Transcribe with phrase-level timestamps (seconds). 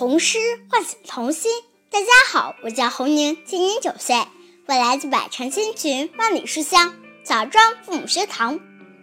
[0.00, 0.38] 童诗
[0.70, 1.52] 唤醒童心。
[1.90, 4.16] 大家好，我叫侯宁，今年九岁，
[4.64, 8.54] 我来自百城千群万里书香枣庄父母学堂，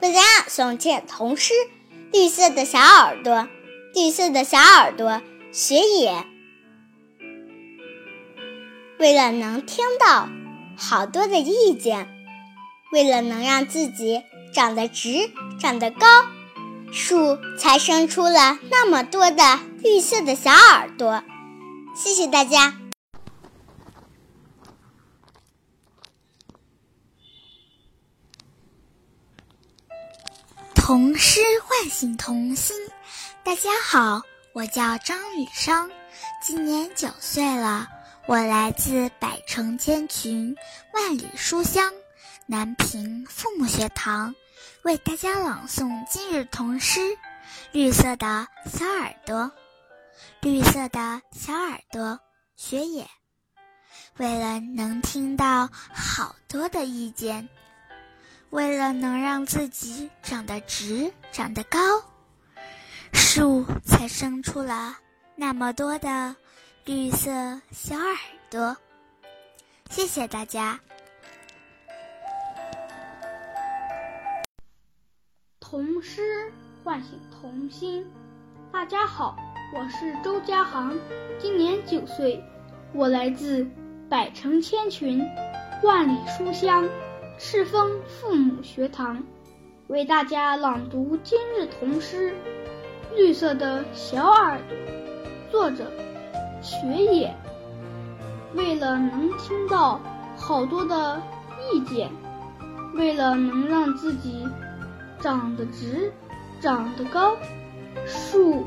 [0.01, 1.53] 为大家诵这童诗
[2.11, 3.33] 《绿色的小耳朵》。
[3.93, 5.21] 绿色的小耳朵，
[5.51, 6.25] 雪野。
[8.97, 10.27] 为了能听到
[10.75, 12.09] 好多的意见，
[12.91, 15.29] 为了能让自己长得直、
[15.59, 16.07] 长得高。
[16.91, 21.23] 树才生出了那么多的绿色的小耳朵。
[21.95, 22.75] 谢谢大家。
[30.73, 32.75] 童诗唤醒童心。
[33.43, 34.21] 大家好，
[34.53, 35.91] 我叫张雨生，
[36.41, 37.87] 今年九岁了。
[38.25, 40.55] 我来自百城千群，
[40.93, 41.93] 万里书香
[42.45, 44.33] 南平父母学堂。
[44.81, 46.99] 为大家朗诵今日童诗
[47.71, 49.35] 《绿色的小耳朵》。
[50.41, 52.19] 绿色的小耳朵，
[52.55, 53.07] 雪野。
[54.17, 57.49] 为了能听到好多的意见，
[58.49, 61.79] 为了能让自己长得直、长得高，
[63.13, 64.97] 树才生出了
[65.35, 66.35] 那么多的
[66.85, 68.17] 绿色小耳
[68.49, 68.77] 朵。
[69.89, 70.79] 谢谢大家。
[75.59, 76.51] 童诗
[76.83, 78.05] 唤醒童心。
[78.71, 79.37] 大家好，
[79.73, 80.95] 我是周家航，
[81.37, 82.41] 今年九岁，
[82.93, 83.67] 我来自
[84.09, 85.21] 百城千群，
[85.83, 86.87] 万里书香
[87.37, 89.21] 赤峰父母学堂，
[89.87, 92.31] 为大家朗读今日童诗
[93.15, 94.77] 《绿色的小耳朵》，
[95.51, 95.91] 作者
[96.61, 97.35] 雪野。
[98.53, 99.99] 为了能听到
[100.37, 101.21] 好多的
[101.71, 102.09] 意见，
[102.93, 104.47] 为了能让自己。
[105.19, 106.13] 长得直，
[106.61, 107.35] 长得高，
[108.05, 108.63] 树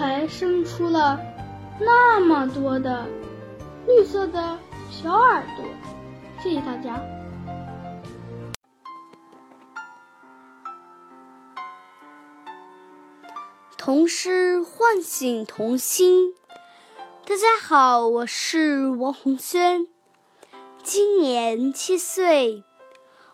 [0.00, 1.20] 才生出了
[1.78, 3.06] 那么多的
[3.86, 4.58] 绿色的
[4.90, 5.64] 小耳朵。
[6.42, 6.98] 谢谢大家。
[13.76, 16.32] 童诗唤醒童心。
[17.26, 19.86] 大家好，我是王红轩，
[20.82, 22.64] 今年七岁。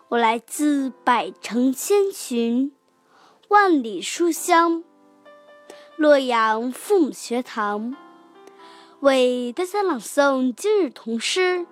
[0.09, 2.73] 我来自百城千群，
[3.47, 4.83] 万里书香，
[5.97, 7.95] 洛阳父母学堂，
[8.99, 11.61] 为大家朗诵今日童诗《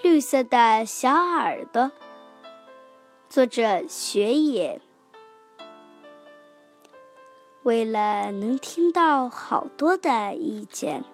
[0.00, 1.82] 绿色的小耳朵》，
[3.28, 4.80] 作者雪野。
[7.62, 11.04] 为了能听到好多的意见，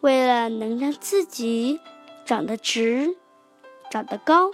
[0.00, 1.78] 为了能让自己
[2.24, 3.18] 长得直、
[3.90, 4.50] 长得高。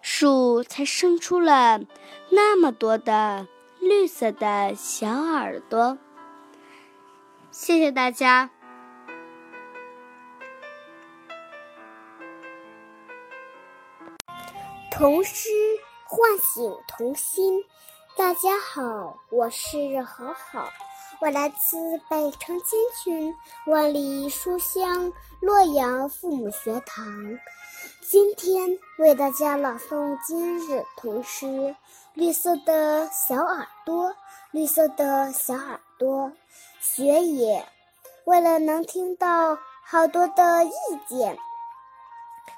[0.00, 1.80] 树才生出了
[2.30, 3.48] 那么多的
[3.80, 5.98] 绿色的小耳朵。
[7.50, 8.50] 谢谢大家。
[14.90, 15.48] 童诗
[16.04, 17.64] 唤醒童心。
[18.16, 20.68] 大家好，我是好好，
[21.20, 21.76] 我来自
[22.10, 23.32] 北城千群，
[23.66, 27.06] 万里书香洛阳父母学堂。
[28.00, 31.46] 今天为大家朗诵今日童诗
[32.18, 34.10] 《绿色的小耳朵》。
[34.50, 36.32] 绿色的小耳朵，
[36.80, 37.64] 雪野。
[38.24, 40.70] 为了能听到好多的意
[41.06, 41.38] 见，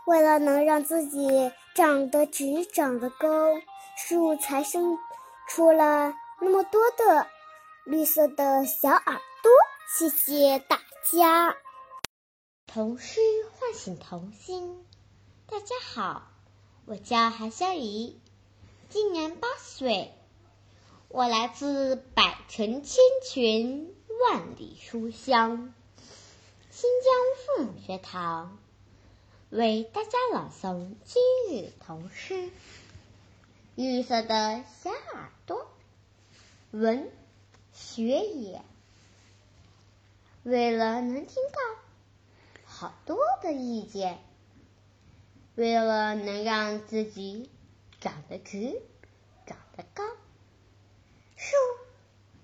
[0.06, 3.28] 为了能让自己长得直、长得高，
[3.98, 4.98] 树才生
[5.46, 7.26] 出了那么多的
[7.84, 9.52] 绿色的小耳朵。
[9.94, 10.78] 谢谢大
[11.12, 11.54] 家。
[12.66, 13.20] 童诗
[13.58, 14.86] 唤醒童心。
[15.46, 16.22] 大家好，
[16.86, 18.18] 我叫韩小怡，
[18.90, 20.12] 今年八岁，
[21.06, 25.72] 我来自百城千群，万里书香，
[26.72, 28.58] 新疆父母学堂，
[29.48, 32.34] 为大家朗诵今日童诗
[33.76, 35.58] 《绿色的小耳朵》。
[36.72, 37.12] 文
[37.72, 38.60] 学野，
[40.42, 41.80] 为了能听到
[42.64, 44.18] 好多的意见。
[45.54, 47.50] 为了能让自己
[48.00, 48.80] 长得直、
[49.46, 50.02] 长得高，
[51.36, 51.54] 树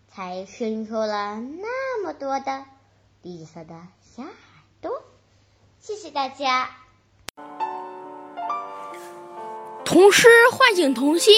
[0.06, 2.67] 才生出了那么多的
[3.23, 4.32] 绿色的小耳
[4.82, 5.03] 朵。
[5.81, 6.69] 谢谢大家。
[9.87, 11.35] 童诗唤醒童心。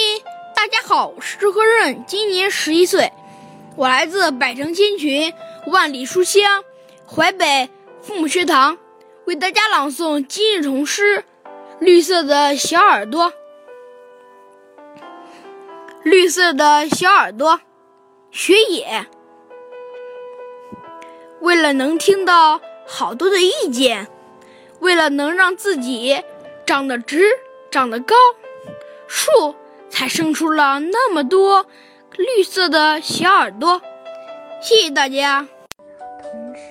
[0.53, 3.13] 大家好，我是周和润，今年十一岁，
[3.77, 5.33] 我来自百城千群、
[5.67, 6.65] 万里书香
[7.07, 7.69] 淮北
[8.01, 8.77] 父母学堂，
[9.23, 11.23] 为大家朗诵今日童诗。
[11.79, 13.31] 绿色的小耳朵，
[16.03, 17.59] 绿色的小耳朵，
[18.31, 19.05] 雪野。
[21.41, 24.07] 为了能听到好多的意见，
[24.79, 26.23] 为了能让自己
[26.65, 27.23] 长得直、
[27.69, 28.15] 长得高，
[29.07, 29.55] 树
[29.89, 31.65] 才生出了那么多
[32.15, 33.81] 绿色的小耳朵。
[34.61, 35.47] 谢谢大家。
[36.21, 36.61] 童诗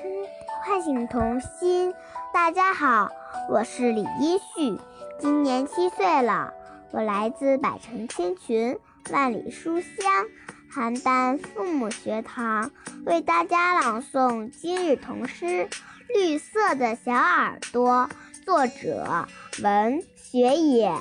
[0.65, 1.93] 唤醒童心。
[2.33, 3.11] 大家好，
[3.51, 4.79] 我是李一旭，
[5.19, 6.55] 今年七岁了。
[6.91, 8.79] 我来自百城千群，
[9.11, 10.27] 万里书香
[10.71, 12.71] 邯郸父母学堂，
[13.07, 15.47] 为大家朗诵今日童诗
[16.09, 18.11] 《绿色的小耳朵》，
[18.45, 19.27] 作者
[19.63, 20.93] 文学野。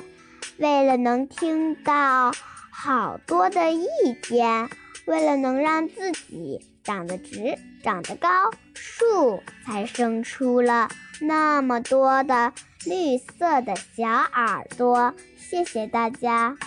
[0.57, 2.31] 为了能听到
[2.71, 3.85] 好多的意
[4.23, 4.69] 见，
[5.05, 8.29] 为了能让自己长得直、长得高，
[8.73, 10.89] 树才生出了
[11.19, 12.53] 那么多的
[12.85, 15.13] 绿色的小耳朵。
[15.35, 16.57] 谢谢大家。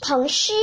[0.00, 0.54] 童诗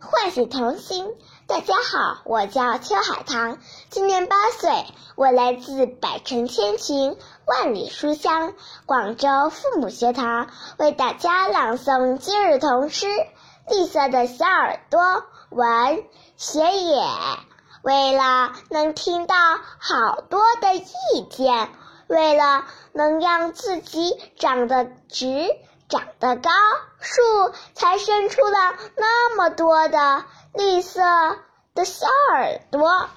[0.00, 1.14] 唤醒童心。
[1.46, 3.58] 大家好，我叫邱海棠，
[3.88, 4.84] 今年八岁，
[5.16, 7.16] 我来自百城千群、
[7.46, 8.52] 万里书香
[8.84, 10.48] 广州父母学堂，
[10.78, 13.06] 为大家朗诵今日童诗
[13.70, 15.00] 《绿色的小耳朵》。
[15.50, 16.04] 文
[16.36, 17.02] 学野，
[17.82, 19.34] 为了能听到
[19.78, 21.70] 好多的意见。
[22.08, 25.48] 为了能让自己长得直、
[25.92, 26.50] 长得高，
[27.02, 27.20] 树
[27.74, 30.24] 才伸出了那么多的
[30.54, 31.02] 绿色
[31.74, 33.10] 的小耳朵。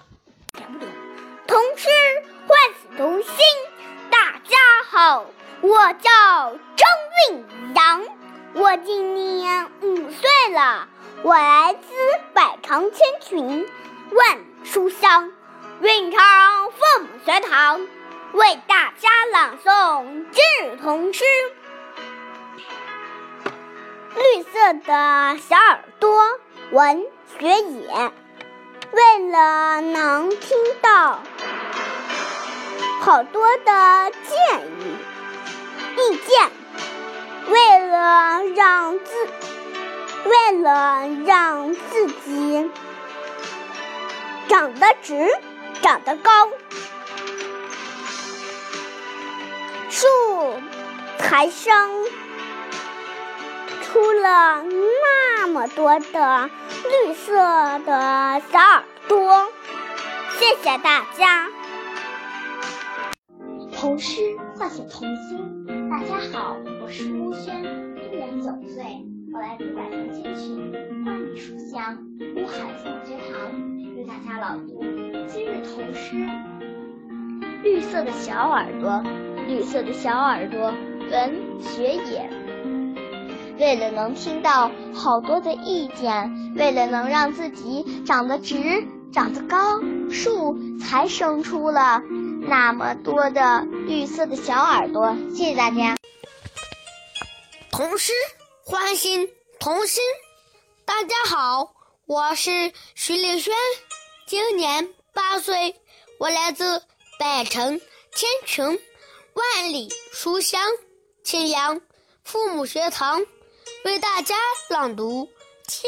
[1.48, 1.90] 童诗
[2.46, 3.34] 唤醒童心。
[4.12, 4.58] 大家
[4.92, 5.26] 好，
[5.62, 6.12] 我叫
[6.76, 6.90] 张
[7.30, 7.46] 韵
[7.76, 8.04] 阳，
[8.56, 10.90] 我今年五岁了。
[11.24, 11.88] 我来自
[12.34, 13.70] 百城千群，
[14.12, 15.32] 万书香，
[15.80, 17.80] 运昌父母学堂。
[18.34, 21.24] 为大家朗诵今日童诗
[24.16, 26.22] 《绿色的小耳朵》
[26.72, 27.06] 文
[27.38, 28.12] 学野。
[28.92, 31.20] 为了能听到
[33.02, 34.96] 好多的建议
[35.98, 36.52] 意见，
[37.50, 39.12] 为了让自
[40.24, 42.72] 为了让自己
[44.48, 45.30] 长得直、
[45.82, 46.50] 长得高。
[49.90, 50.08] 树
[51.20, 52.06] 才生
[53.96, 54.62] 出了
[55.40, 56.50] 那么多的
[56.84, 57.34] 绿色
[57.86, 59.46] 的小耳朵，
[60.32, 61.48] 谢谢大家。
[63.72, 64.20] 童诗
[64.58, 65.66] 唤醒童心。
[65.90, 67.64] 大家好，我是乌轩，
[67.96, 68.84] 今年九岁，
[69.34, 70.74] 我来自百城千群、
[71.06, 71.98] 万里书香
[72.36, 73.50] 乌海小学堂，
[73.96, 74.84] 为大家朗读
[75.26, 76.18] 今日童诗
[77.64, 78.90] 《绿色的小耳朵》。
[79.48, 80.74] 绿色的小耳朵，
[81.10, 82.30] 文学野。
[83.58, 89.80] 为了能听到好多的意见，为了能让自己长得直、长得高，
[90.12, 92.02] 树才生出了
[92.42, 95.16] 那么多的绿色的小耳朵。
[95.34, 95.96] 谢谢大家。
[97.72, 98.12] 童诗
[98.64, 99.30] 唤醒
[99.60, 100.04] 童心。
[100.84, 101.74] 大家好，
[102.06, 103.54] 我是徐丽轩，
[104.28, 105.76] 今年八岁，
[106.20, 106.84] 我来自
[107.20, 107.80] 百城
[108.14, 108.80] 千群。
[109.34, 110.62] 万里书香，
[111.24, 111.82] 庆阳
[112.24, 113.22] 父母学堂
[113.86, 114.36] 为大家
[114.72, 115.30] 朗读
[115.68, 115.88] 今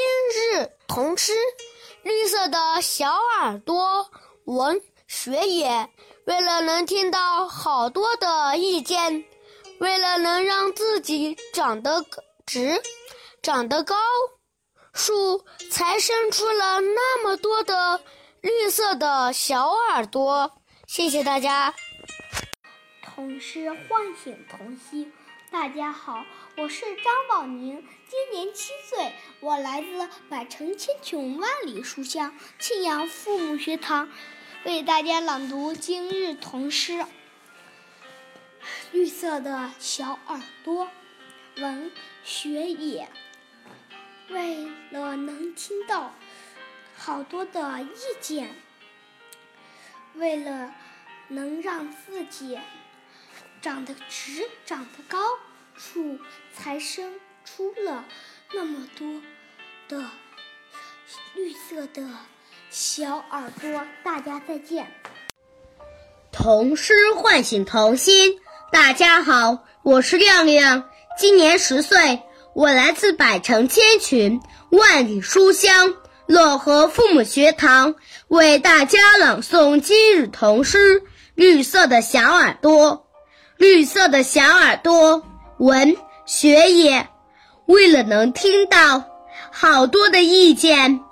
[0.53, 1.33] 日童诗
[2.03, 4.07] 《绿色的小耳朵》
[4.53, 5.89] 文学野。
[6.25, 9.25] 为了能听到好多的意见，
[9.79, 12.05] 为了能让自己长得
[12.45, 12.79] 直、
[13.41, 13.95] 长得高，
[14.93, 17.99] 树才生出了那么多的
[18.41, 20.61] 绿色的小耳朵。
[20.85, 21.73] 谢谢大家。
[23.01, 25.11] 童诗唤醒童心。
[25.49, 26.25] 大家好，
[26.57, 34.09] 我是张宝宁，今年七岁，我来自百城千穷万里书香庆阳父母学堂，
[34.65, 36.93] 为大家朗读今日童诗
[38.91, 40.85] 《绿色的小耳朵》。
[41.61, 41.91] 文
[42.23, 43.09] 学野，
[44.29, 46.13] 为了能听到
[46.95, 48.53] 好多的意见，
[50.13, 50.75] 为了
[51.29, 52.59] 能让自己。
[53.67, 55.19] 长得直，长得高，
[55.75, 56.17] 树
[56.55, 58.05] 才生出了
[58.53, 59.05] 那么多
[59.89, 60.05] 的
[61.35, 62.01] 绿色的
[62.69, 63.85] 小耳朵。
[64.05, 64.89] 大家再见。
[66.31, 68.39] 童诗唤醒童心。
[68.71, 72.21] 大家好，我是亮亮，今年十岁，
[72.55, 75.93] 我来自百城千群、万里书香
[76.25, 77.95] 漯河父母学堂，
[78.29, 81.01] 为大家朗诵今日童诗
[81.35, 83.03] 《绿色的小耳朵》。
[83.57, 85.23] 绿色的小耳朵，
[85.57, 87.07] 文学野。
[87.65, 89.03] 为了能听到
[89.51, 91.03] 好多的意见，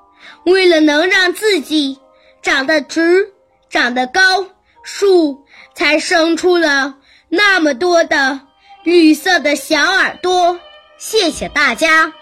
[0.46, 2.00] 为了能让自己
[2.42, 3.34] 长得直，
[3.70, 4.46] 长得高，
[4.84, 6.96] 树才生出了
[7.28, 8.40] 那么多的
[8.84, 10.60] 绿色的小耳朵。
[10.98, 12.14] 谢谢大家。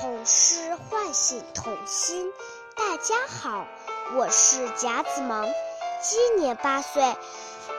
[0.00, 2.26] 童诗唤醒童心。
[2.74, 3.66] 大家好，
[4.16, 5.48] 我是贾子萌，
[6.02, 7.16] 今年八岁，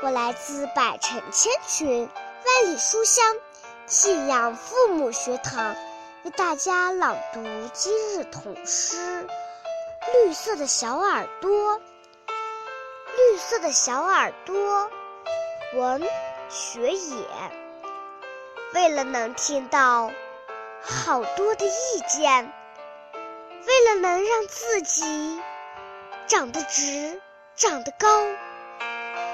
[0.01, 2.09] 我来自百城千群、
[2.45, 3.35] 万里书香
[3.85, 5.75] 信阳父母学堂，
[6.23, 9.27] 为大家朗读今日童诗
[10.13, 11.51] 《绿色的小耳朵》。
[13.17, 14.89] 绿色的小耳朵，
[15.73, 16.01] 文
[16.47, 17.25] 学野。
[18.73, 20.09] 为了能听到
[20.81, 22.53] 好多的意见。
[23.67, 25.41] 为了能让自己
[26.25, 27.21] 长得直、
[27.55, 28.07] 长得高，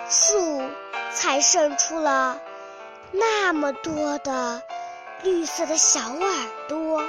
[0.10, 0.62] 树
[1.14, 2.38] 才生出了
[3.14, 4.62] 那么多的
[5.24, 7.02] 绿色的小耳朵。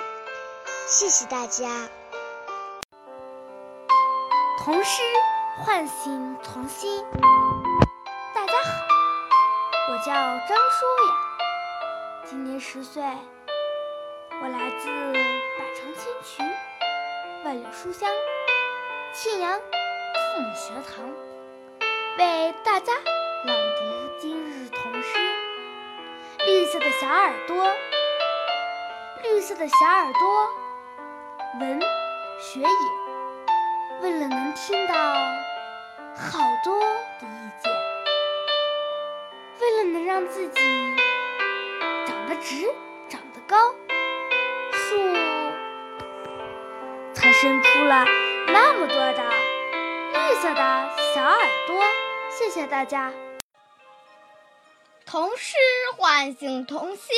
[0.87, 1.89] 谢谢大家。
[4.63, 5.03] 童诗
[5.65, 7.05] 唤醒童心。
[8.33, 8.71] 大家好，
[9.91, 11.15] 我叫张舒雅，
[12.25, 14.87] 今年十岁，我来自
[15.59, 16.49] 百城千群。
[17.45, 18.09] 万里书香，
[19.13, 19.59] 庆阳
[20.33, 21.05] 父母学堂
[22.17, 22.93] 为大家
[23.47, 23.83] 朗读
[24.21, 25.19] 今日童诗
[26.47, 27.57] 《绿色的小耳朵》。
[29.25, 30.49] 绿色的小耳朵，
[31.59, 31.81] 文
[32.39, 32.67] 学野。
[34.03, 34.95] 为了能听到
[36.15, 37.73] 好多的意见，
[39.61, 40.61] 为了能让自己
[42.07, 42.73] 长得直、
[43.09, 43.75] 长得高，
[44.71, 44.97] 树。
[47.15, 48.05] 才生出了
[48.47, 49.25] 那么多的
[50.31, 51.83] 绿色的小耳朵。
[52.31, 53.13] 谢谢大家。
[55.05, 55.57] 童诗
[55.97, 57.17] 唤醒童心。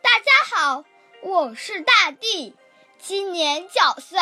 [0.00, 0.84] 大家好，
[1.20, 2.56] 我是大地，
[2.98, 4.18] 今年九岁，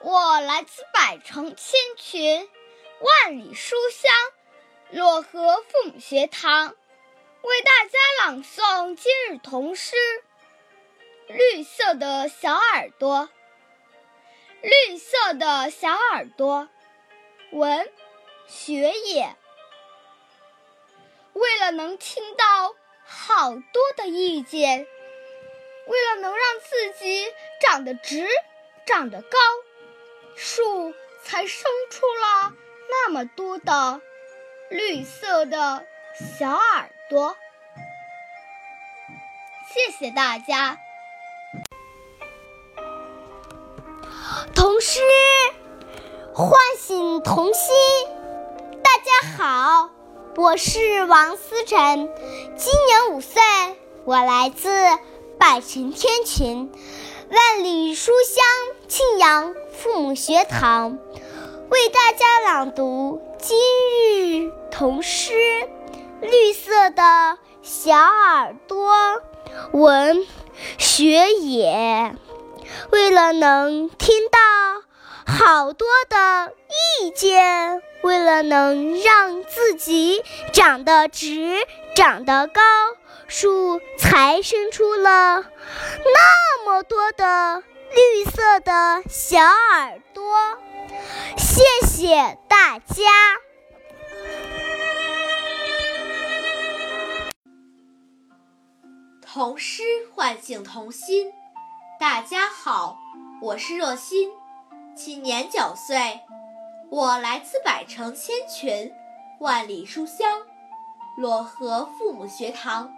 [0.00, 2.46] 我来自百城千群、
[3.00, 4.12] 万里书香
[4.92, 6.66] 漯河父母学堂，
[7.40, 9.96] 为大家朗诵今日童诗
[11.32, 13.16] 《绿色的小耳朵》。
[14.60, 16.68] 绿色的小耳朵，
[17.52, 17.90] 文
[18.46, 19.36] 学也。
[21.32, 24.86] 为了能听到好多的意见，
[25.86, 28.28] 为了能让自己长得直、
[28.86, 29.38] 长得高，
[30.36, 32.52] 树才生出了
[32.88, 34.00] 那么多的
[34.70, 37.36] 绿色的小耳朵。
[39.72, 40.78] 谢谢大家。
[44.54, 45.00] 童诗
[46.40, 47.74] 唤醒童心。
[48.82, 49.90] 大家好，
[50.36, 52.08] 我是王思晨，
[52.56, 53.42] 今年五岁，
[54.06, 54.70] 我来自
[55.38, 56.72] 百城天群、
[57.30, 58.42] 万里书香
[58.88, 60.98] 庆阳父母学堂，
[61.68, 63.58] 为大家朗读今
[64.38, 65.34] 日童诗
[66.22, 68.94] 《绿色的小耳朵》，
[69.78, 70.26] 文
[70.78, 72.16] 学野。
[72.92, 74.38] 为了能听到
[75.38, 76.52] 好多的
[77.00, 80.22] 意见，为了能让自己
[80.52, 82.60] 长得直、长得高，
[83.28, 90.36] 树才生出了那么多的绿色的小耳朵。
[91.38, 93.04] 谢谢大家。
[99.22, 99.82] 童诗
[100.12, 101.32] 唤醒童心。
[102.00, 102.98] 大家好，
[103.42, 104.30] 我是若欣，
[105.02, 106.20] 今年九岁，
[106.90, 108.92] 我来自百城千群、
[109.38, 110.42] 万里书香
[111.18, 112.92] 漯河父母学堂，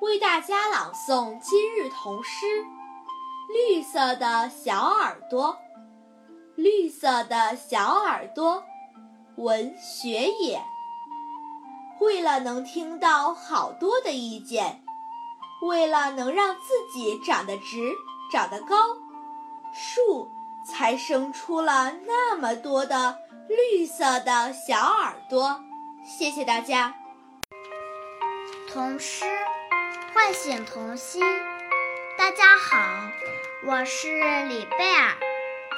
[0.00, 2.44] 为大家朗诵今日童诗
[3.48, 5.54] 《绿色的小耳朵》。
[6.56, 8.62] 绿色的小耳朵，
[9.36, 10.62] 文学也。
[12.00, 14.82] 为了能听到好多的意见，
[15.62, 17.94] 为了能让自己长得直。
[18.30, 18.76] 长得高，
[19.72, 20.29] 树
[20.64, 25.60] 才生出了那么多的绿色的小耳朵。
[26.04, 26.94] 谢谢大家。
[28.72, 29.24] 童诗
[30.12, 31.22] 唤醒童心。
[32.16, 32.76] 大家好，
[33.66, 34.08] 我是
[34.44, 35.14] 李贝尔，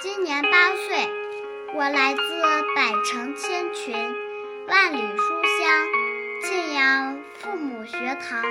[0.01, 1.09] 今年八岁，
[1.75, 2.43] 我来自
[2.75, 3.95] 百城千群、
[4.69, 5.87] 万里书香
[6.43, 8.43] 庆阳父母学堂，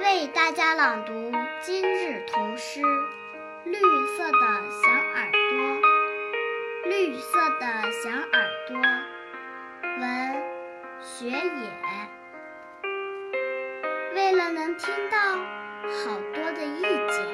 [0.00, 2.82] 为大家朗读今日童诗。
[3.64, 4.38] 绿色的
[4.70, 5.41] 小耳朵，
[6.84, 8.76] 绿色的小耳朵，
[10.00, 10.42] 文
[11.00, 11.70] 学也。
[14.14, 15.16] 为了能听到
[15.86, 17.24] 好多的意见，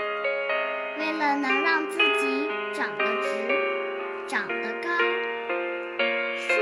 [0.99, 3.27] 为了能让自己长得直、
[4.27, 4.89] 长得高，
[6.37, 6.53] 树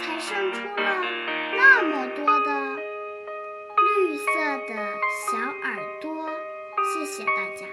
[0.00, 1.04] 才生出了
[1.56, 2.76] 那么多的
[3.76, 4.24] 绿色
[4.66, 4.74] 的
[5.30, 6.28] 小耳朵。
[6.82, 7.66] 谢谢大家。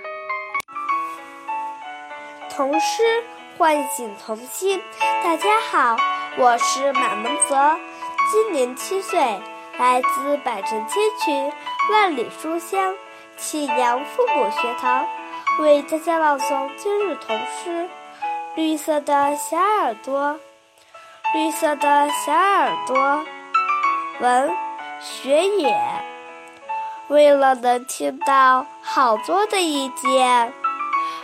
[2.52, 3.04] 童诗。
[3.58, 4.82] 唤醒童心。
[5.24, 5.98] 大家好，
[6.38, 7.78] 我是马萌泽，
[8.32, 9.20] 今年七岁，
[9.78, 11.52] 来自百城千群，
[11.92, 12.96] 万里书香
[13.38, 15.06] 启阳父母学堂，
[15.60, 17.70] 为大家朗诵今日童诗
[18.56, 20.32] 《绿色的小耳朵》。
[21.36, 23.26] 绿色的小耳朵，
[24.20, 24.52] 文
[25.00, 25.76] 学野。
[27.08, 30.54] 为了能听到好多的意见，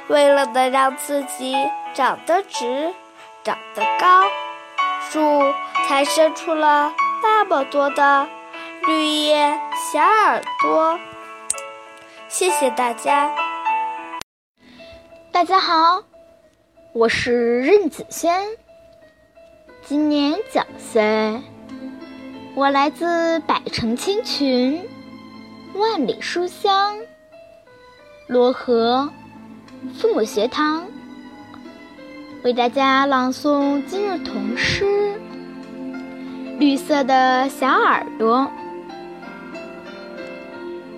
[0.08, 1.56] 为了能让自己
[1.96, 2.94] 长得直、
[3.44, 4.24] 长得高，
[5.10, 5.20] 树
[5.88, 6.94] 才生出了
[7.24, 8.28] 那么多的
[8.86, 9.60] 绿叶
[9.92, 11.00] 小耳朵。
[12.28, 13.32] 谢谢大家。
[15.32, 16.04] 大家好，
[16.94, 18.46] 我是任子轩。
[19.82, 21.42] 今年九岁，
[22.56, 24.88] 我来自百城千群、
[25.74, 26.98] 万里书香
[28.28, 29.12] 漯河
[30.00, 30.86] 父母学堂，
[32.42, 34.86] 为大家朗诵今日童诗
[36.58, 38.38] 《绿色的小耳朵》。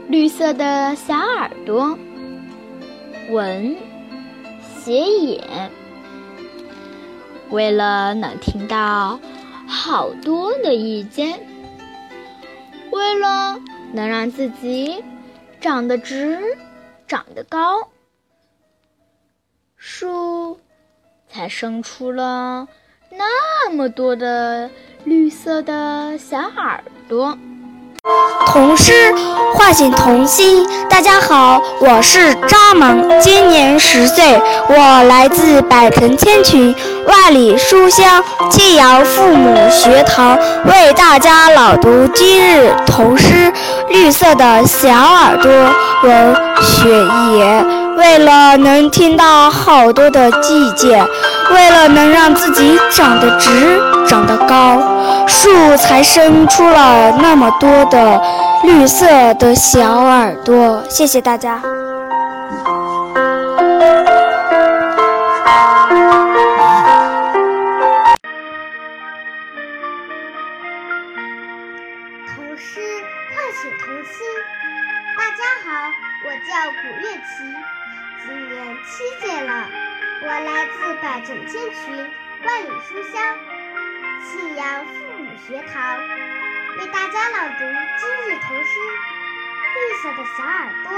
[0.07, 1.97] 绿色的小耳朵，
[3.31, 3.75] 文
[4.75, 5.71] 写眼。
[7.49, 9.19] 为了能听到
[9.67, 11.39] 好多的意见，
[12.91, 13.59] 为了
[13.93, 15.03] 能让自己
[15.59, 16.39] 长得直、
[17.07, 17.89] 长得高，
[19.75, 20.59] 树
[21.33, 22.67] 才生出了
[23.11, 24.69] 那么多的
[25.05, 27.37] 绿色的小耳朵。
[28.47, 28.91] 童诗
[29.53, 30.67] 唤醒童心。
[30.89, 43.53] 大家好，我是张萌，今年十岁，我来自百城千群，万里书香庆阳父母学堂，为大家朗读今日童诗
[43.89, 45.49] 《绿色的小耳朵》。
[46.03, 47.63] 文雪野，
[47.97, 51.03] 为了能听到好多的季节，
[51.53, 54.81] 为了能让自己长得直、长得高，
[55.27, 58.21] 树才生出了那么多的
[58.63, 60.83] 绿色的小耳朵。
[60.89, 61.61] 谢谢大家。
[72.33, 72.79] 童诗
[73.33, 74.25] 唤醒童心。
[75.17, 75.69] 大家好，
[76.25, 76.49] 我叫
[76.81, 77.43] 古月琪，
[78.23, 79.67] 今年七岁了，
[80.21, 82.11] 我来自百城千群，
[82.43, 83.35] 万里书香
[84.21, 85.97] 信阳父母学堂，
[86.77, 87.59] 为大家朗读
[87.97, 88.69] 今日童诗
[89.73, 90.91] 《绿色的小耳朵》。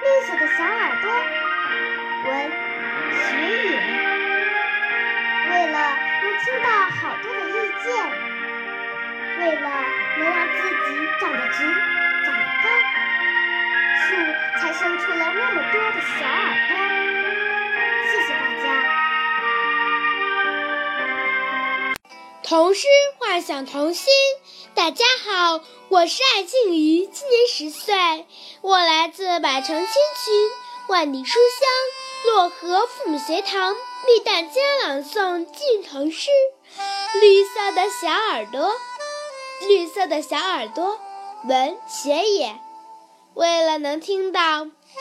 [0.00, 1.06] 绿色的小耳朵，
[2.24, 2.32] 文
[3.20, 3.26] 雪
[3.64, 3.68] 野。
[5.50, 5.76] 为了
[6.22, 7.52] 能听到好多的意
[7.84, 7.86] 见，
[9.40, 9.66] 为了
[10.18, 10.56] 能让自
[10.88, 10.88] 己
[11.20, 11.58] 长得直、
[14.64, 16.74] 才生出了那么多的小耳朵。
[18.10, 18.66] 谢谢大家。
[22.42, 24.10] 童诗幻想童心，
[24.72, 27.94] 大家好，我是艾静怡，今年十岁，
[28.62, 29.94] 我来自百城千群，
[30.88, 31.68] 万里书香
[32.34, 34.48] 漯河父母学堂，为大家
[34.84, 36.30] 朗诵晋童诗
[37.20, 38.70] 《绿色的小耳朵》。
[39.68, 40.98] 绿色的小耳朵，
[41.44, 42.63] 文学野。
[43.34, 44.40] 为了能听到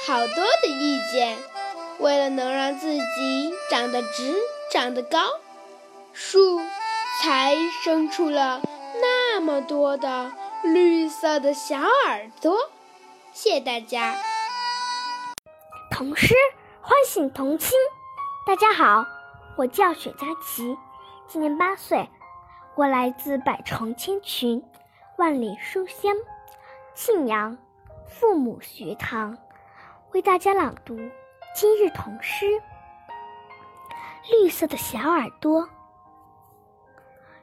[0.07, 1.37] 好多的意见，
[1.99, 4.35] 为了能让自己长得直、
[4.71, 5.19] 长得高，
[6.13, 6.59] 树
[7.21, 8.59] 才生出了
[8.99, 10.31] 那么多的
[10.63, 12.57] 绿色的小耳朵。
[13.33, 14.15] 谢谢大家。
[15.91, 16.33] 童诗
[16.81, 17.77] 唤醒童心。
[18.47, 19.05] 大家好，
[19.57, 20.75] 我叫雪佳琪，
[21.27, 22.09] 今年八岁，
[22.73, 24.63] 我来自百城千群，
[25.17, 26.15] 万里书香
[26.95, 27.59] 信阳
[28.13, 29.35] 父母学堂，
[30.11, 30.95] 为大家朗读
[31.55, 32.45] 今日童诗
[34.31, 35.63] 《绿色的小耳朵》。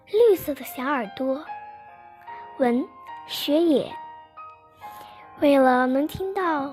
[0.07, 1.45] 绿色的小耳朵，
[2.59, 2.87] 文
[3.27, 3.93] 学野。
[5.41, 6.73] 为了能听到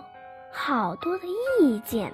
[0.52, 1.24] 好多的
[1.60, 2.14] 意见，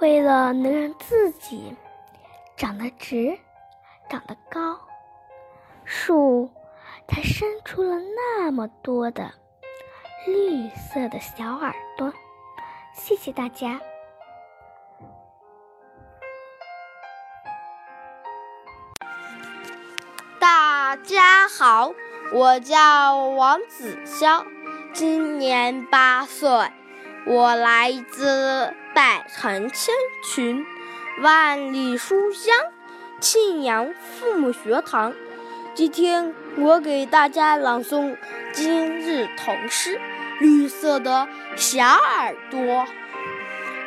[0.00, 1.72] 为了能让自己
[2.56, 3.38] 长得直、
[4.10, 4.76] 长得高，
[5.84, 6.50] 树
[7.06, 9.32] 才伸出了那么多的
[10.26, 12.12] 绿色的小耳朵。
[12.92, 13.80] 谢谢大家。
[20.40, 21.92] 大家好，
[22.32, 24.44] 我叫王子潇，
[24.92, 26.48] 今年八岁，
[27.26, 30.66] 我来自百城千群，
[31.22, 32.52] 万里书香
[33.20, 35.12] 庆阳父母学堂。
[35.74, 38.16] 今天我给大家朗诵
[38.52, 39.98] 今日童诗
[40.38, 42.60] 《绿色的小耳朵》，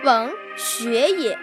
[0.03, 1.37] 文学也。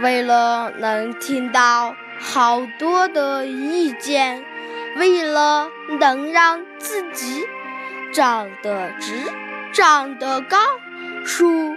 [0.00, 4.44] 为了能听到好多的意见，
[4.96, 5.68] 为了
[5.98, 7.44] 能让自己
[8.12, 9.12] 长得直、
[9.72, 10.58] 长得高，
[11.24, 11.76] 树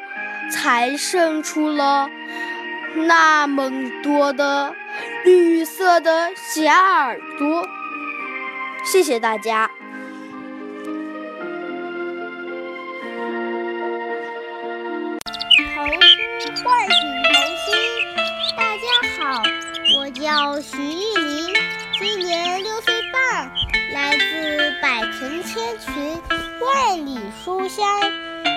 [0.52, 2.10] 才生出了
[2.96, 3.72] 那么
[4.04, 4.76] 多的
[5.24, 7.67] 绿色的小耳朵。
[8.84, 9.72] 谢谢大家。
[20.62, 21.56] 徐艺林，
[21.97, 23.52] 今年六岁半，
[23.93, 26.21] 来自百城千群，
[26.60, 27.84] 万里书香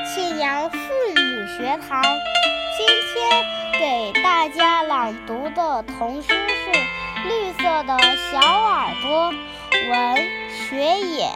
[0.04, 2.02] 庆阳父母学堂。
[2.76, 3.42] 今天
[3.80, 6.70] 给大家朗读的童诗是
[7.26, 7.98] 《绿色的
[8.30, 9.32] 小耳朵》。
[9.90, 10.16] 文
[10.50, 11.26] 学野，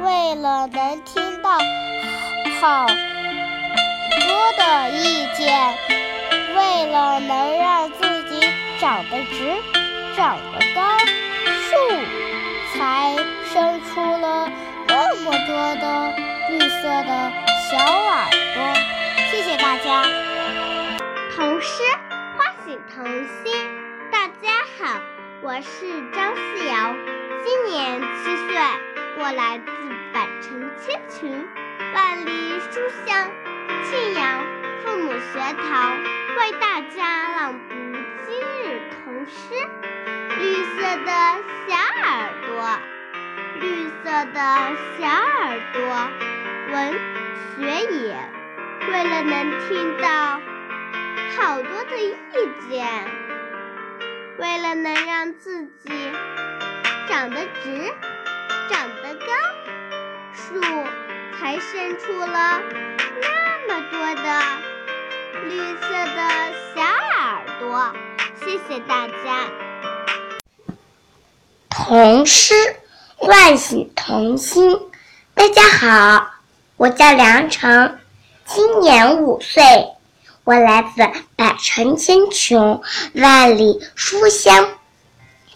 [0.00, 1.58] 为了能听到
[2.60, 5.74] 好多的意见，
[6.54, 8.46] 为了能让自己
[8.78, 9.56] 长得直、
[10.16, 11.74] 长得高，树
[12.72, 13.16] 才
[13.52, 14.48] 生出了
[14.86, 16.12] 那么多的
[16.50, 17.32] 绿色的
[17.68, 18.62] 小耳朵。
[19.28, 20.04] 谢谢大家。
[21.34, 21.82] 童诗
[22.38, 23.52] 唤醒童心。
[24.12, 25.00] 大家好，
[25.42, 26.94] 我是张思瑶。
[27.44, 28.56] 今年七岁，
[29.18, 29.66] 我来自
[30.12, 31.44] 百城千群，
[31.92, 33.28] 万里书香
[33.82, 34.44] 庆阳
[34.84, 35.98] 父母学堂，
[36.38, 37.74] 为大家朗读
[38.24, 39.54] 今日童诗
[40.38, 41.10] 《绿色的
[41.66, 42.08] 小耳
[42.46, 42.50] 朵》。
[43.60, 44.38] 绿色的
[44.98, 45.80] 小耳朵，
[46.72, 46.74] 文
[47.56, 47.58] 学
[47.94, 48.16] 野。
[48.86, 49.32] 为了能
[49.68, 50.40] 听到
[51.36, 52.12] 好多的意
[52.68, 52.84] 见，
[54.38, 56.12] 为了能让自己。
[57.06, 57.94] 长得直，
[58.68, 59.26] 长得高，
[60.32, 60.60] 树
[61.38, 62.62] 才生出了
[63.20, 63.26] 那
[63.68, 64.26] 么多的
[65.44, 66.18] 绿色的
[66.74, 67.92] 小耳朵。
[68.36, 69.63] 谢谢大家。
[71.86, 72.54] 童诗
[73.14, 74.78] 唤醒童心。
[75.34, 76.30] 大家好，
[76.78, 77.98] 我叫梁成，
[78.46, 79.62] 今年五岁，
[80.44, 81.02] 我来自
[81.36, 82.80] 百城千穷，
[83.12, 84.66] 万里书香。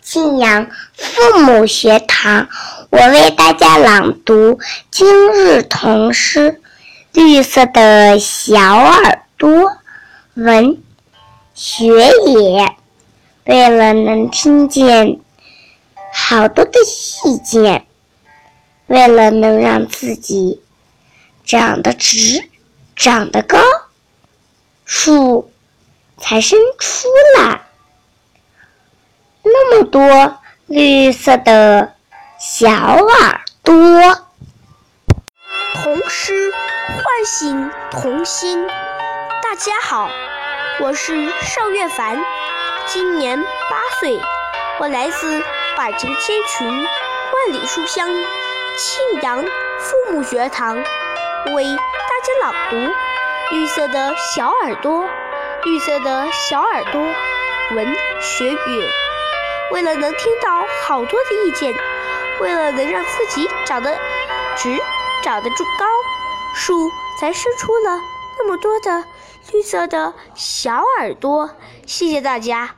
[0.02, 2.46] 信阳父母学堂，
[2.90, 4.58] 我为大家朗读
[4.90, 6.52] 今日童诗
[7.14, 9.48] 《绿色的小耳朵》。
[10.34, 10.76] 文
[11.54, 11.86] 学
[12.26, 12.76] 野，
[13.44, 15.20] 为了能听见
[16.12, 16.78] 好多的
[17.24, 17.86] 意见，
[18.86, 20.62] 为了能让自己
[21.44, 22.48] 长得直、
[22.96, 23.58] 长得高，
[24.84, 25.50] 树
[26.18, 27.62] 才生出了。
[29.42, 31.94] 那么多绿色的
[32.38, 34.26] 小耳朵，
[35.74, 36.52] 童诗
[36.86, 38.66] 唤醒童心。
[39.42, 40.10] 大家好，
[40.80, 42.22] 我是邵月凡，
[42.86, 44.20] 今年八岁，
[44.80, 45.42] 我来自
[45.76, 52.76] 百城千群，万里书香庆阳父母学堂，为大家朗读
[53.50, 55.02] 《绿色的小耳朵》。
[55.64, 57.02] 绿色的小耳朵，
[57.74, 58.88] 文学语。
[59.72, 61.74] 为了能听到好多的意见，
[62.40, 63.98] 为了能让自己长得
[64.56, 64.78] 直、
[65.24, 65.86] 长得住高，
[66.54, 66.88] 树
[67.20, 68.00] 才生出了
[68.38, 69.02] 那么多的
[69.52, 71.50] 绿色的小耳朵。
[71.84, 72.76] 谢谢大家。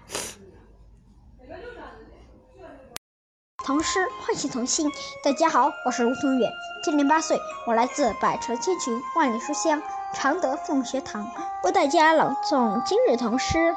[3.71, 4.91] 童诗唤醒童心。
[5.23, 6.51] 大家好，我是卢同远，
[6.83, 9.81] 今年八岁，我来自百城千群，万里书香
[10.13, 11.31] 常德凤学堂，
[11.63, 13.77] 为大家朗诵今日童诗。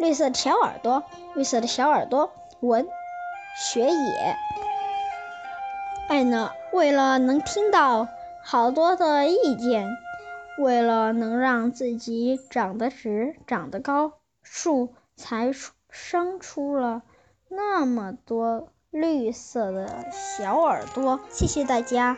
[0.00, 1.04] 绿色的小耳朵，
[1.36, 2.88] 绿色的小耳朵，文
[3.56, 4.36] 学野。
[6.08, 8.08] 爱呢，为了能听到
[8.42, 9.88] 好多的意见，
[10.58, 15.52] 为了能让自己长得直、长得高，树才
[15.88, 17.02] 生出了
[17.48, 21.20] 那么多绿色的小耳朵。
[21.30, 22.16] 谢谢大家。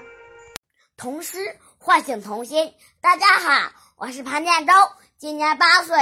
[0.97, 2.73] 童诗唤醒童心。
[3.01, 4.73] 大家好，我是潘建州，
[5.17, 5.97] 今年八岁。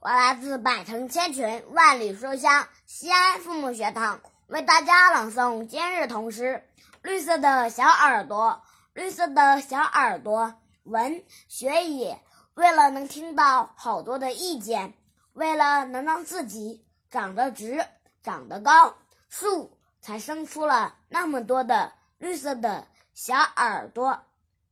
[0.00, 6.64] 我来自百城千群，万里书香西安父母学堂，为大家朗诵今日童诗
[7.02, 8.62] 《绿色的小耳朵》。
[8.94, 12.22] 绿色的小耳朵，文学野。
[12.54, 14.94] 为了能听到好多的意见，
[15.32, 17.84] 为了能让自己长得直、
[18.22, 18.94] 长得高，
[19.28, 19.73] 树
[20.04, 24.20] 才生出了那么多的绿色的小耳朵。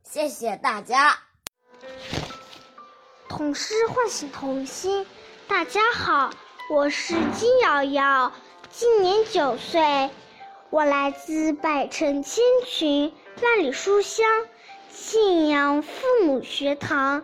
[0.03, 1.17] 谢谢大家。
[3.27, 5.07] 童诗唤醒童心。
[5.47, 6.29] 大家好，
[6.69, 8.31] 我是金瑶瑶，
[8.69, 10.11] 今年九岁，
[10.69, 14.27] 我来自百城千群，万里书香
[14.91, 17.23] 庆阳父母学堂，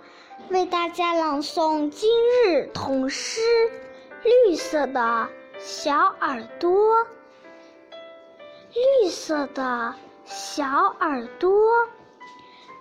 [0.49, 2.09] 为大家朗诵今
[2.43, 3.39] 日童诗
[4.47, 6.71] 《绿色的小耳朵》。
[8.73, 9.93] 绿色的
[10.25, 10.65] 小
[10.99, 11.49] 耳朵，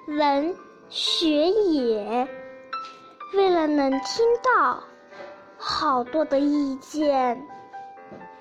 [0.07, 0.55] 闻
[0.90, 2.29] 雪野。
[3.35, 4.83] 为了能听到
[5.57, 7.42] 好多的意见，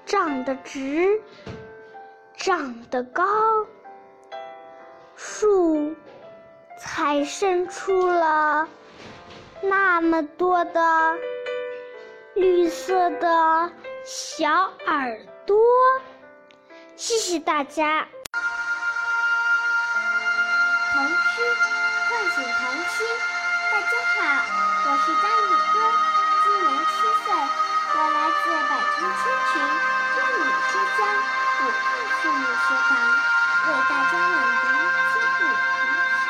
[0.06, 1.22] 长得直，
[2.36, 3.24] 长得高，
[5.16, 5.96] 树
[6.80, 8.68] 才生出了
[9.62, 11.16] 那么多的
[12.36, 13.72] 绿色的
[14.04, 14.50] 小
[14.86, 15.58] 耳朵。
[16.98, 18.08] 谢谢大家。
[20.94, 21.14] 童诗
[22.10, 23.06] 唤醒童心。
[23.72, 24.20] 大家好，
[24.84, 25.78] 我是张宇哥，
[26.44, 26.90] 今年七
[27.24, 27.30] 岁，
[27.94, 29.62] 我来自百城千群、
[30.18, 31.00] 万里书香
[31.62, 31.86] 武汉
[32.18, 32.90] 父母学堂，
[33.68, 34.66] 为大家朗读
[35.14, 35.86] 今日童
[36.18, 36.26] 诗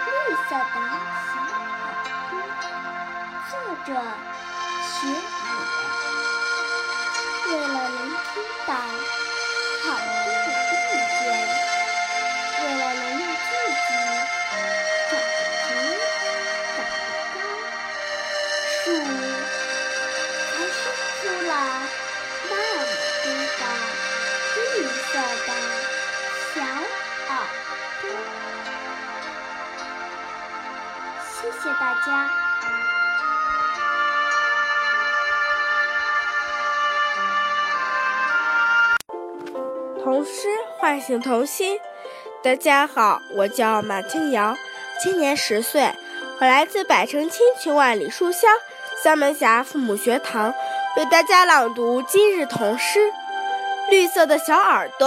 [0.08, 0.16] 《绿
[0.48, 0.76] 色的
[1.28, 1.60] 小耳
[2.30, 2.32] 朵》，
[3.50, 3.52] 作
[3.84, 3.88] 者
[4.80, 5.12] 雪野。
[7.46, 8.32] 为了能听
[8.66, 8.72] 到。
[9.86, 11.73] 好听的意见，
[41.04, 41.78] 唤醒童心。
[42.42, 44.56] 大家好，我叫马清瑶，
[45.02, 45.92] 今年十岁，
[46.40, 48.50] 我来自百城千群万里书香
[49.02, 50.54] 三门峡父母学堂，
[50.96, 53.00] 为大家朗读今日童诗
[53.90, 55.06] 《绿色的小耳朵》。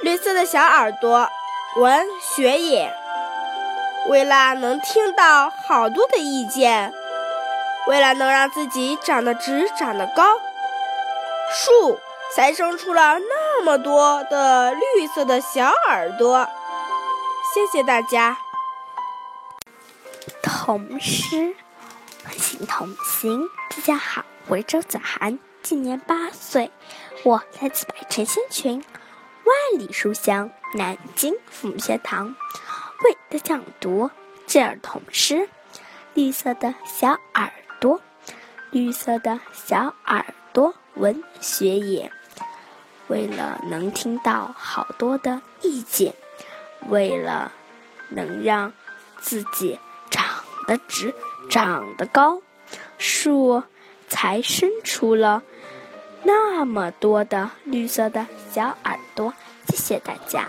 [0.00, 1.28] 绿色的小耳朵，
[1.76, 2.90] 文学野。
[4.08, 6.90] 为了能听到好多的意见，
[7.86, 10.24] 为了能让自己长得直、长得高，
[11.52, 12.00] 树。
[12.32, 16.48] 才生出了那么多的绿色的小耳朵，
[17.52, 18.36] 谢谢大家。
[20.42, 21.54] 童诗
[22.24, 26.70] 唤醒童心，大家好，我是周子涵，今年八岁，
[27.22, 28.84] 我来自百城千群，
[29.44, 32.34] 万里书香南京父母学堂，
[33.04, 34.10] 为大家朗读
[34.46, 35.34] 这儿童诗
[36.14, 37.98] 《绿色的小耳朵》，
[38.70, 40.24] 绿色的小耳，
[40.94, 42.10] 文学也。
[43.08, 46.14] 为了能听到好多的意见，
[46.88, 47.52] 为了
[48.08, 48.72] 能让
[49.20, 49.78] 自己
[50.10, 50.24] 长
[50.66, 51.14] 得直、
[51.50, 52.40] 长得高，
[52.96, 53.62] 树
[54.08, 55.42] 才伸出了
[56.22, 59.34] 那么多的绿色的小耳朵。
[59.68, 60.48] 谢谢大家。